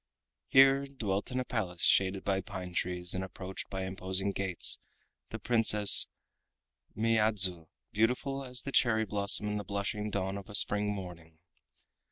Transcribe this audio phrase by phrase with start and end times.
[0.47, 4.79] Here dwelt in a Palace shaded by pine trees and approached by imposing gates,
[5.29, 6.07] the Princess
[6.97, 11.37] Miyadzu, beautiful as the cherry blossom in the blushing dawn of a spring morning.